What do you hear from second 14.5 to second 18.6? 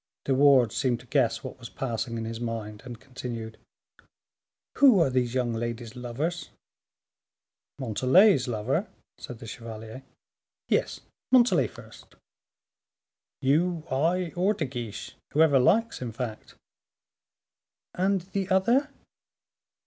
De Guiche, whoever likes, in fact." "And the